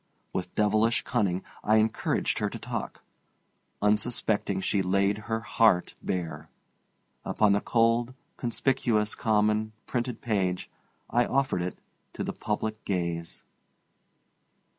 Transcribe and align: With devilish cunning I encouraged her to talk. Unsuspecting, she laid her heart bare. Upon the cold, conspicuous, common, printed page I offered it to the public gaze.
With 0.33 0.55
devilish 0.55 1.03
cunning 1.03 1.43
I 1.63 1.75
encouraged 1.75 2.39
her 2.39 2.49
to 2.49 2.57
talk. 2.57 3.03
Unsuspecting, 3.83 4.59
she 4.59 4.81
laid 4.81 5.19
her 5.29 5.41
heart 5.41 5.93
bare. 6.01 6.49
Upon 7.23 7.51
the 7.51 7.61
cold, 7.61 8.15
conspicuous, 8.35 9.13
common, 9.13 9.73
printed 9.85 10.19
page 10.19 10.71
I 11.07 11.25
offered 11.27 11.61
it 11.61 11.77
to 12.13 12.23
the 12.23 12.33
public 12.33 12.83
gaze. 12.83 13.43